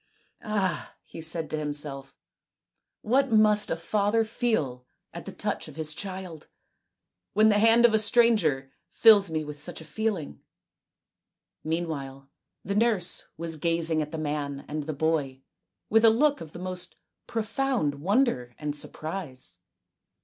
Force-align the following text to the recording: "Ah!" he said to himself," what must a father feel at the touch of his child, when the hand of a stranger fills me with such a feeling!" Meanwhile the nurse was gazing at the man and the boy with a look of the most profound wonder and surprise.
"Ah!" 0.43 0.95
he 1.13 1.21
said 1.21 1.47
to 1.51 1.59
himself," 1.59 2.15
what 3.11 3.31
must 3.31 3.69
a 3.69 3.75
father 3.75 4.23
feel 4.25 4.83
at 5.13 5.25
the 5.27 5.31
touch 5.31 5.67
of 5.67 5.75
his 5.75 5.93
child, 5.93 6.47
when 7.33 7.49
the 7.49 7.59
hand 7.59 7.85
of 7.85 7.93
a 7.93 7.99
stranger 7.99 8.71
fills 8.87 9.29
me 9.29 9.43
with 9.43 9.59
such 9.59 9.79
a 9.79 9.85
feeling!" 9.85 10.41
Meanwhile 11.63 12.31
the 12.65 12.73
nurse 12.73 13.27
was 13.37 13.57
gazing 13.57 14.01
at 14.01 14.11
the 14.11 14.17
man 14.17 14.65
and 14.67 14.85
the 14.87 14.93
boy 14.93 15.43
with 15.87 16.03
a 16.03 16.09
look 16.09 16.41
of 16.41 16.51
the 16.53 16.57
most 16.57 16.95
profound 17.27 17.93
wonder 18.01 18.55
and 18.57 18.75
surprise. 18.75 19.59